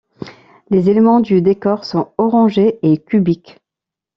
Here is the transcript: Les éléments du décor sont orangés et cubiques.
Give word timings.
Les 0.71 0.89
éléments 0.89 1.19
du 1.19 1.43
décor 1.43 1.85
sont 1.85 2.11
orangés 2.17 2.79
et 2.81 2.97
cubiques. 2.97 3.59